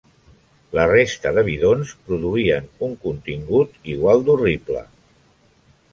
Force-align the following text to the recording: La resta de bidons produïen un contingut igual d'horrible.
La 0.77 0.85
resta 0.91 1.33
de 1.35 1.43
bidons 1.49 1.91
produïen 2.09 2.71
un 2.89 2.97
contingut 3.05 3.79
igual 3.97 4.29
d'horrible. 4.31 4.83